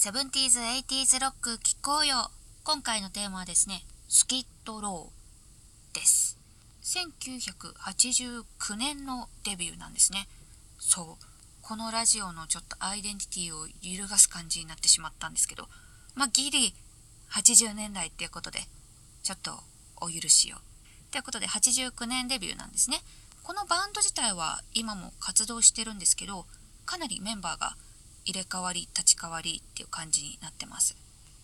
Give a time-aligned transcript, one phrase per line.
[0.00, 2.30] 70s、80s ロック聴こうよ
[2.64, 6.38] 今回のテーマはですね、スキッドローです。
[6.82, 10.26] 1989年のデビューなんですね。
[10.78, 11.24] そう。
[11.60, 15.68] このラジオのちょっとアイデンティティを揺るがす感じになってしまったんですけど、
[16.14, 16.72] まあ、ギリ
[17.32, 18.60] 80年代っていうことで、
[19.22, 19.52] ちょっと
[20.00, 20.56] お許しを。
[21.10, 23.02] ということで、89年デビューなんですね。
[23.42, 26.46] このバンド自体は今も活動してるんですけど、
[26.86, 27.76] かなりメンバーが
[28.24, 30.96] 入れ替わり立ち替わりっていう感じになってます。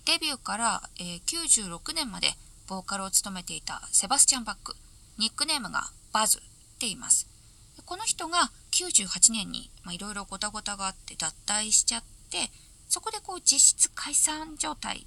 [0.05, 2.29] デビューから、えー、96年まで
[2.69, 4.77] ボーカルを務めていたセバスチャン・バック。
[5.19, 6.47] ニックネームがバズって
[6.81, 7.29] 言います。
[7.85, 12.51] この人が98年にいろいろごたごたがあって脱退しちゃって
[12.89, 15.07] そこでこう実質解散状態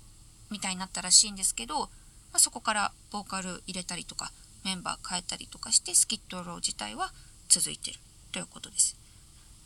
[0.50, 1.88] みたいになったらしいんですけど、ま
[2.34, 4.32] あ、そこからボーカル入れたりとか
[4.66, 7.12] メンバー変えたりとかしてスキットロー自体は
[7.48, 8.00] 続いてる
[8.32, 8.99] ということです。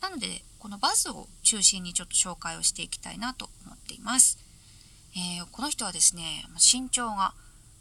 [0.04, 4.38] なのでこのバズを中心にちょっと紹介をしていきたいなと思っています。
[5.16, 7.32] えー、この人はですね身長が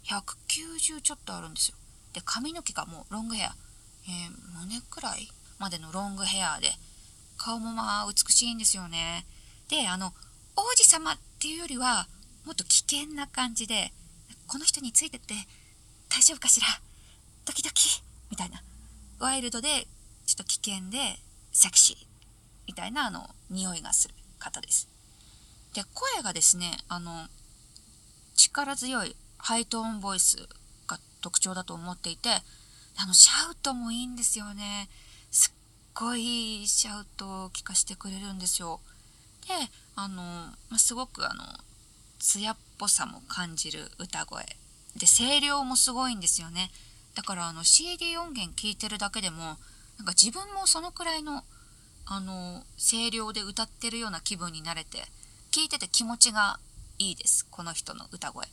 [0.05, 1.75] 190ちょっとあるんですよ。
[2.13, 3.53] で髪の毛がもうロングヘア、
[4.07, 5.27] えー、胸くらい
[5.59, 6.71] までのロングヘアで
[7.35, 9.25] 顔もまあ美しいんですよね。
[9.67, 10.13] であの
[10.55, 12.07] 王子様っていうよりは
[12.45, 13.91] もっと危険な感じで
[14.47, 15.33] この人についてって
[16.07, 16.67] 大丈夫かしら？
[17.44, 18.01] ドキドキ
[18.31, 18.63] みたいな
[19.19, 19.88] ワイルドで
[20.25, 21.19] ちょっと危険で
[21.51, 22.12] セクシー
[22.67, 24.88] みたいなあの匂いがする方です。
[25.73, 27.28] で声がですねあの
[28.36, 30.38] 力強いハイトーンボイス
[30.88, 32.30] が特徴だと思っていて
[32.97, 34.88] あのシャウトもいいんですよね。
[35.31, 35.53] すっ
[35.94, 38.80] ごいシャウトを聞かせてくれるんですよ。
[39.47, 39.53] で
[39.95, 40.23] あの、
[40.69, 41.44] ますごくあの
[42.19, 44.44] 艶っぽさも感じる歌声。
[44.95, 46.72] で声量もすごいんですよね。
[47.16, 49.58] だからあの CD 音源聴いてるだけでも
[49.97, 51.44] なんか自分もそのくらいの
[52.05, 54.99] あの声量で歌ってるような気分になれて
[55.51, 56.59] 聞いてて気持ちが
[56.99, 58.47] いいですこの人の歌声。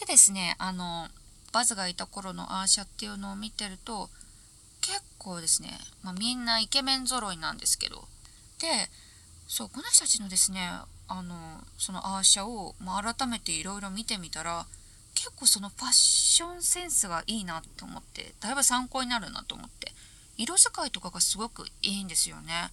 [0.00, 1.08] でですねあの
[1.52, 4.08] バズがいた頃のアーシャっていうのを見てると
[4.80, 5.70] 結構ですね、
[6.02, 8.04] まあ、みんなイケメン揃いなんですけど
[8.60, 8.66] で
[9.48, 10.60] そうこの人たちのですね
[11.08, 11.34] あの
[11.78, 14.66] そのアーシャを、まあ、改めていろいろ見てみたら
[15.14, 19.92] 結構そのファッションセンスがいいなって思ってだいぶ参考になるなと思って
[20.38, 22.70] 色使いとかがすごくいいんですよね。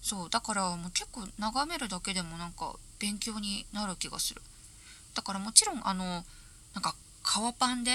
[0.00, 4.40] そうだからもう結構眺めるだけでもなんか勉強になる気がする。
[5.14, 7.90] だからもちろんあのなんか革パンで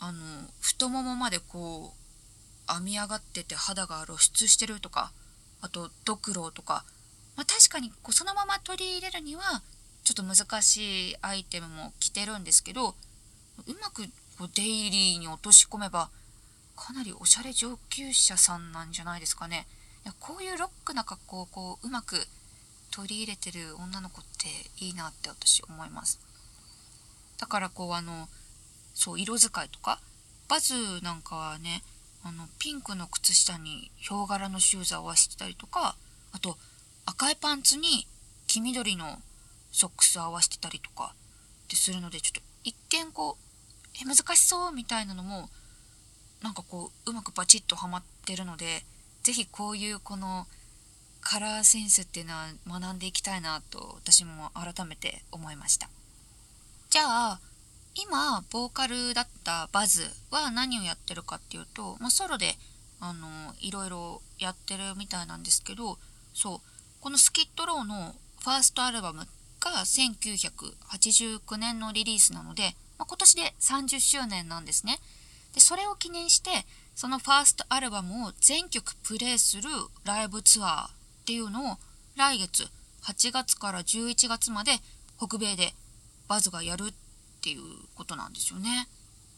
[0.00, 0.18] あの
[0.60, 1.92] 太ももまでこ
[2.68, 5.12] う編み上がってて肌が露出してるとか
[5.62, 6.84] あとドクロとか、
[7.36, 9.62] まあ、確かにこうそのまま取り入れるには
[10.04, 12.94] ちょっと難しいアイテムも着てるんですけどう
[13.80, 14.02] まく
[14.38, 16.10] こうデイリーに落とし込めば
[16.78, 19.66] かなりおしゃれ上級者さんなんじゃないですかね。
[20.20, 22.16] こういうロックな格好をこううまく
[22.92, 24.46] 取り入れてる女の子って
[24.82, 26.18] いいなって私思います。
[27.38, 28.28] だからこうあの
[28.94, 30.00] そう色使いとか
[30.48, 31.82] バズなんかはね
[32.24, 35.96] あのピンクの靴下にヒョウ柄のシューズ合わせてたりとか
[36.32, 36.56] あと
[37.06, 38.06] 赤いパンツに
[38.46, 39.18] 黄緑の
[39.72, 41.12] ソックス合わせてたりとか
[41.64, 43.44] ってするのでちょっと一見こう
[44.00, 45.48] え難しそうみたいなのも
[46.42, 48.84] なんかこううまくバチッとはまってるので
[49.22, 50.46] 是非こういうこの
[51.20, 55.88] カラーセンスっていうのは学んでいきたいなと私も改めて思いました
[56.90, 57.40] じゃあ
[57.94, 62.54] 今ボーカルだったバズは何をやってるかっていうと、まあ、ソロで
[63.00, 63.26] あの
[63.60, 65.98] いろいろやってるみたいなんですけど
[66.32, 66.60] そう
[67.00, 69.26] このスキットローのファーストアルバム
[69.60, 74.98] が1989年のリリースなので、まあ、今年で30周年なんですね。
[75.54, 76.50] でそれを記念して
[76.94, 79.68] そのファーストアルバムを全曲プレイする
[80.04, 80.90] ライブツアーっ
[81.26, 81.76] ていうのを
[82.16, 82.64] 来月
[83.04, 84.72] 8月から11月まで
[85.16, 85.72] 北米で
[86.28, 86.94] バズがやるっ
[87.40, 87.60] ていう
[87.94, 88.88] ことなんですよね。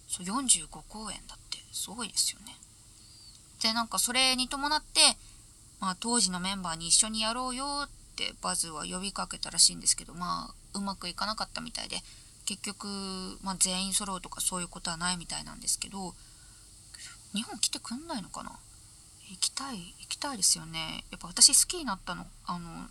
[0.08, 2.56] そう45公演だってすごいですよね。
[3.62, 5.00] でなんかそれに伴って、
[5.80, 11.98] まあ、当時のメンバーに一緒にやろうよってバズは呼びかけたらしいんですけどまあうまくいかなかったみたいで
[12.50, 12.88] 結局、
[13.44, 16.14] まあ、全員揃うとかそういうことはないみたいなんですけど
[17.32, 18.50] 日本来てくんないのかな？
[19.30, 22.88] 行きたい行きたいですよねやっぱ私好きになったのあの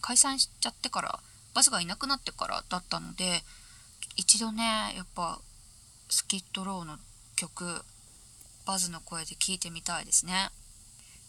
[0.00, 1.20] 解散しちゃってから
[1.54, 3.44] バスがいなくなってからだったので
[4.16, 4.64] 一度ね
[4.96, 5.38] やっぱ
[6.08, 6.96] スキットローの
[7.36, 7.82] 曲
[8.66, 10.48] バズの声で聞いてみたいですね。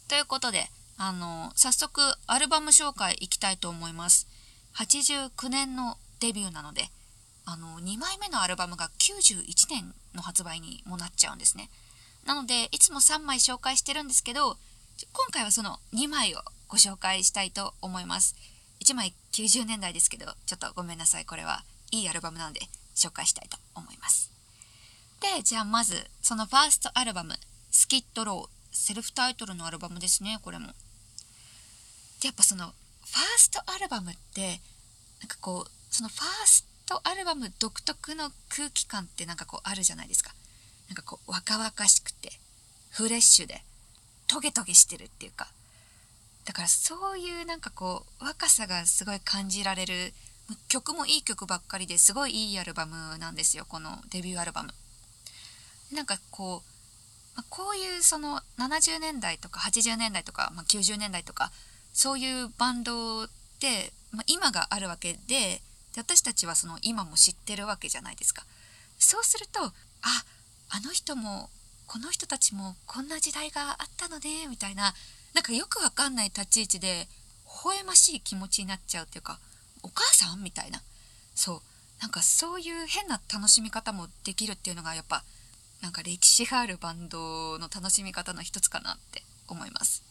[0.07, 4.28] ということであの早速アルバム紹介いきたいと思います。
[4.75, 6.89] 89年のデビューなので
[7.49, 11.69] あの2枚目のアルバムが91年の発売にもなっちゃうんですね。
[12.25, 14.57] なのでいつも3枚紹介してるんですけど
[15.13, 18.35] 今回はその2枚をご紹介したいと思います。
[18.81, 21.25] 1枚90年代ですけどちょっとごめんなさい。
[21.25, 22.59] これはいいアルバムなので
[22.95, 24.29] 紹介したいと思います。
[25.21, 27.39] でじゃあまずそのファーストアルバム
[27.71, 30.73] 「スキットロー」セルフタイトルのアルバムですねこれも。
[32.19, 34.59] でやっぱそのファーストアルバムって
[35.21, 40.34] なんかこうそのファーストアルバム独特の空気感ってなんかこうあるじゃないですか。
[40.88, 42.31] なんかこう若々しくて
[42.89, 43.62] フレッシュで
[44.28, 45.48] トゲトゲしてるっていうか。
[46.45, 50.13] だからそういうなんかこう若さがすごい感じられる
[50.69, 54.74] 曲もいい曲ばっかりですごいいいアルバムなんですよこのデビューアルバム。
[55.92, 56.63] なんかこ
[57.38, 61.51] う、こういうその70年代とか80年代とか、まあ、90年代とか
[61.94, 63.28] そういうバンドっ
[63.60, 65.62] て、まあ、今があるわけで
[65.97, 68.45] で私たちはその今も知ってるわけじゃないですか。
[68.99, 69.71] そうするとあ
[70.69, 71.49] あの人も
[71.88, 74.94] この人たちもこんな時代があったのねみたいな
[75.33, 77.07] なんかよくわかんない立ち位置で
[77.45, 79.39] 微笑ましい気持ちになっちゃうっていうか
[79.81, 80.81] お母さんみたいな。
[81.33, 81.61] そう。
[82.00, 85.23] なんかそういう変な楽しみ方もできるっていうのがやっぱ
[85.81, 90.03] なんか歴史があるバンドの楽しみ方の一つかなって思います。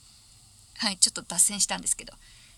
[0.78, 2.12] はいちょっと脱線したんですけど。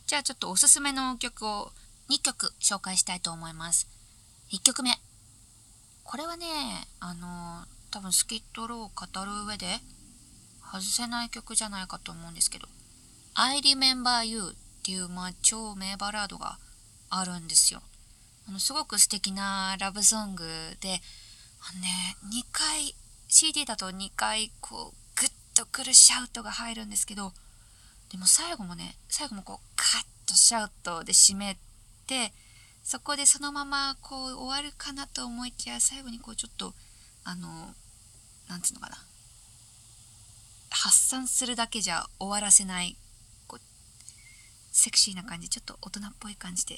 [0.06, 1.70] じゃあちょっとおすすめの曲を
[2.10, 3.86] 2曲紹介したいと思います
[4.50, 4.90] 1曲目
[6.04, 6.46] これはね
[7.00, 9.66] あの多分スキットローを語る上で
[10.64, 12.68] 外せない曲じゃないかと思うんですけど
[13.34, 16.58] 「I Remember You」っていう、まあ、超名バラードが
[17.10, 17.82] あるんですよ。
[18.48, 20.44] あのすごく素敵なラブソング
[20.80, 21.02] で
[21.70, 22.94] あのね2回
[23.28, 27.34] CD だと2回こうグッとくるシャウトが入るんですけど
[28.10, 31.58] でも最後もね最後もこうカッとシャウトで締め
[32.08, 32.32] て
[32.82, 36.72] そこでそのままこう終わるかなと思いきや最後にこうちょっと
[37.24, 37.48] あの
[38.48, 38.96] なんつうのかな。
[40.70, 42.96] 発散するだけじゃ終わらせない
[43.46, 43.60] こう
[44.70, 46.76] セクシーな感じちょっと大人っぽい感じで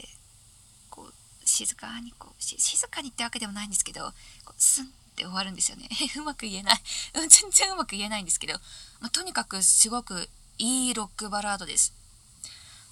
[0.90, 1.12] こう
[1.44, 4.00] 静かにこう静かにってわけでもないんですけど
[4.44, 5.88] こうスンって終わるんですよね。
[6.16, 6.82] うまく言えない。
[7.14, 8.54] 全然うまく言えないんですけど、
[9.00, 10.28] まあ、とにかくすごく
[10.58, 11.92] いいロックバラードです。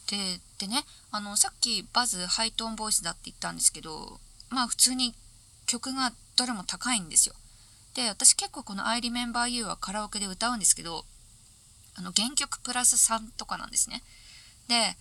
[0.08, 4.20] ででねあのさっきバズハイトーンボイスだって言ったんですけど
[4.50, 5.14] まあ普通に
[5.66, 7.34] 曲がどれも高いんですよ。
[7.94, 11.04] で私結構この「I Remember You」はカラオケで歌うんですけど
[11.94, 14.02] あの原曲プラス3とかなんですね。
[14.68, 14.96] で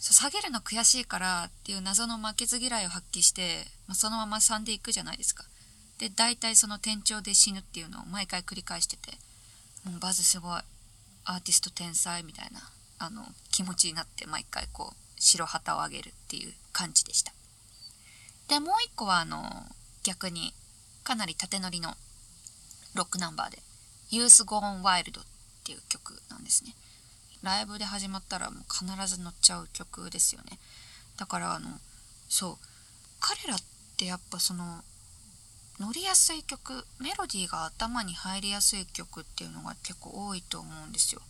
[0.00, 5.44] 下げるの悔しいからっていう謎の負けず嫌いを発揮して、まあ、そのまま3でいくじゃないですか。
[5.98, 9.18] で大体その転調で死ぬっていうのを毎回繰り返してて
[9.82, 10.62] もうバズすごい。
[11.30, 12.60] アーティスト天才みたいな。
[12.98, 17.32] あの気持ちになって毎回こう白旗を上げるっていう感じでした。
[18.48, 19.66] でもう一個はあの
[20.02, 20.52] 逆に
[21.04, 21.94] かなり縦乗りの
[22.94, 23.62] ロックナンバーで
[24.10, 25.24] 「Youth Gone Wild」っ
[25.64, 26.74] ていう曲なんですね。
[27.42, 30.58] ライブで始まったらもう必ず乗っちゃう曲ですよね。
[31.16, 31.80] だからあの
[32.28, 32.66] そう
[33.20, 33.62] 彼らっ
[33.96, 34.82] てやっぱその
[35.78, 41.22] 乗りやすい曲メロディーが頭に入りやすい曲っていうのが結構多いと思うんですよ。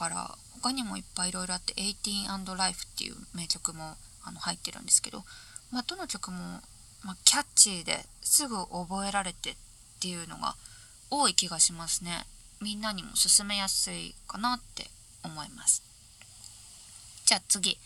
[0.00, 5.24] から他にもいっぱいいろいろあって「18&Life」っていう名曲もあの入ってるんですけど、
[5.70, 6.62] まあ、どの曲も、
[7.02, 9.56] まあ、キャッチーですぐ覚えられてっ
[10.00, 10.56] ていうのが
[11.10, 12.26] 多い気がしますね。
[12.62, 14.90] みんなにも勧めやすいかなって
[15.22, 15.82] 思います。
[17.26, 17.78] じゃあ次。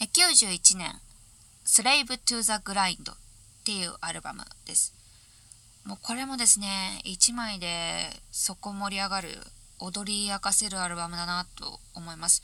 [0.00, 1.00] 91年
[1.64, 3.16] 「Slave to the Grind」っ
[3.64, 4.92] ていうアルバムです。
[5.84, 9.46] もうこれもですね1枚でそこ盛り上がる
[9.82, 12.42] 踊り明かせるアルバムだなと思います。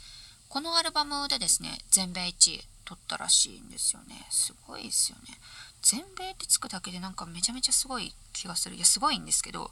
[0.49, 4.27] このアルバムでですね全米1位取ったらしいんですよね。
[4.31, 5.39] すごいですよね。
[5.83, 8.77] 全米ってつくだけでなんかめちゃめちゃすごい気がする。
[8.77, 9.71] いやすごいんですけど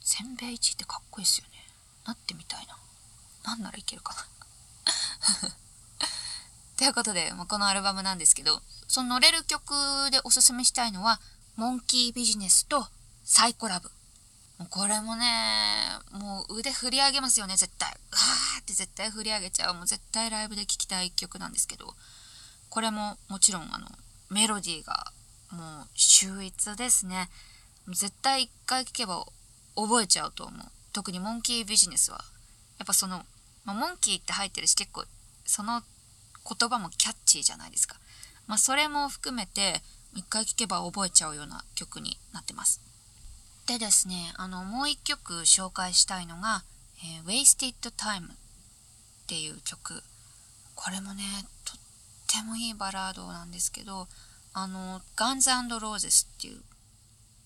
[0.00, 1.52] 全米一ってかっこいいですよね。
[2.06, 2.76] なってみたいな。
[3.44, 4.26] なんならいけるかな。
[6.76, 9.74] ということで、まあ、このアルバムなんですけどその乗れる曲
[10.10, 11.20] でおすすめしたいのは
[11.56, 12.88] 「モンキービジネス」と
[13.24, 13.90] 「サイコラブ」
[14.58, 15.26] もうこれもね
[16.12, 17.56] もう腕振り上げますよね。
[17.56, 17.90] 絶対。
[17.90, 19.74] わーって絶対振り上げちゃう。
[19.74, 21.94] もう絶対ライブで聴きたい曲なんですけど。
[22.70, 23.86] これももちろんあの
[24.30, 25.12] メロディーが
[25.52, 27.28] もう秀逸ですね。
[27.88, 29.24] 絶対一回聴けば
[29.76, 30.66] 覚えちゃうと思う。
[30.92, 32.24] 特にモンキービジネスは。
[32.78, 33.24] やっぱその、
[33.64, 35.04] まあ、モンキーって入ってるし結構
[35.44, 35.82] その
[36.48, 37.96] 言葉もキャッチーじゃないですか、
[38.46, 39.80] まあ、それも含めて
[40.14, 42.80] 一回聴けば覚えちゃうような曲になってます。
[43.66, 46.62] でですねあのもう一曲紹介したいのが
[47.02, 48.36] 「えー、Wasted Time」っ
[49.26, 50.02] ていう曲
[50.74, 51.24] これもね
[51.64, 51.76] とっ
[52.26, 54.08] てもいいバラードなんですけど
[54.52, 56.62] あのガンズローゼスっていう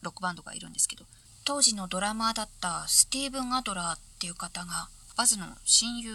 [0.02, 1.04] ロックバンドがいるんですけど
[1.44, 6.12] 当時のドラマーだったスティーブン・アドラーっていう方がバズの親友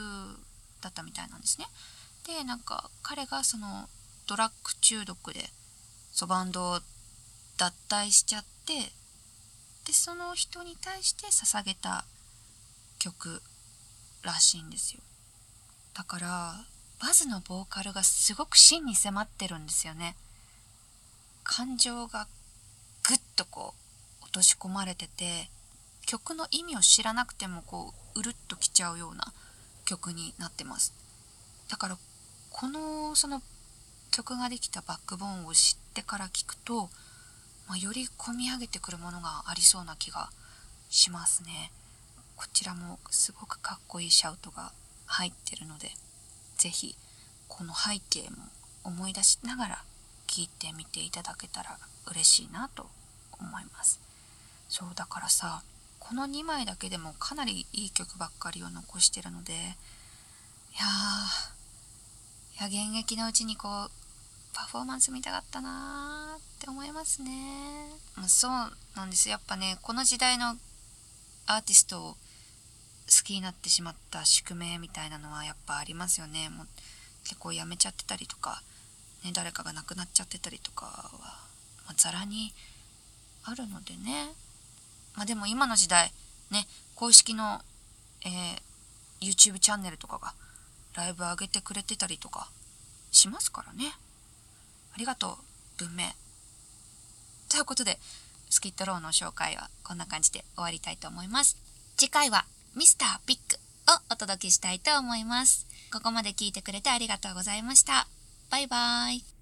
[0.81, 1.67] だったみたいなんですね。
[2.25, 3.89] でなんか彼がその
[4.27, 5.49] ドラッグ中毒で
[6.11, 6.79] そうバンドを
[7.57, 8.91] 脱退しちゃって
[9.85, 12.05] でその人に対して捧げた
[12.99, 13.41] 曲
[14.23, 15.01] らしいんですよ。
[15.93, 16.65] だから
[17.01, 20.15] バズのボーカルがすごく真に迫ってるんですよね。
[21.43, 22.27] 感情が
[23.07, 23.73] ぐっとこ
[24.21, 25.49] う落とし込まれてて
[26.05, 29.33] 曲の意味を知らなくてもこううるっときちゃうような
[29.85, 30.93] 曲になってます。
[31.69, 31.97] だから
[32.51, 33.41] このその
[34.11, 36.89] 曲ができたバックボーンを知ってから聞くと、
[37.67, 40.29] まあ、より込み上げてくるものがありそうな気が
[40.89, 41.71] しますね。
[42.35, 44.71] こちらもすごくかっこいいシャウトが
[45.05, 45.91] 入ってるので
[46.57, 46.95] 是非
[47.47, 48.37] この背景も
[48.83, 49.83] 思い出しながら
[50.27, 51.77] 聞いてみていただけたら
[52.09, 52.87] 嬉しいなと
[53.39, 53.99] 思います。
[54.67, 55.61] そうだからさ
[55.99, 63.91] この2枚だけでもかなりいい曲ばっかりを残してるのでいやーいや現役のうちにこう
[64.53, 67.29] パフォーマンス見たかったなーっって思いますね。
[68.27, 68.51] そう
[68.95, 70.55] なんですやっぱねこの時代の
[71.45, 72.17] アーティストを好
[73.25, 76.47] きになってしまった宿命みたいなのはやっぱありますよね。
[76.49, 76.67] もう
[77.25, 78.63] 結構やめちゃってたりとか
[79.25, 80.91] ね、誰かが亡くなっちゃってたりとかは、
[81.85, 82.53] まあ、ざらに
[83.43, 84.29] あるのでね、
[85.15, 86.11] まあ、でも今の時代
[86.51, 86.65] ね
[86.95, 87.61] 公式の、
[88.25, 90.33] えー、YouTube チャンネルとかが
[90.95, 92.47] ライブ上げてくれてたりとか
[93.11, 93.91] しますからね。
[94.95, 95.37] ありがと
[95.79, 96.22] う文明。
[97.53, 97.99] ということで
[98.49, 101.55] スキットローの紹介はこんな感じで終わりたいと思います。
[101.97, 102.45] 次回は
[102.75, 103.59] ミスターピック
[103.91, 105.67] をお届けしたいと思います。
[105.93, 108.07] ここまで聞いてくれてありがとうございました。
[108.49, 109.32] バイバーイ。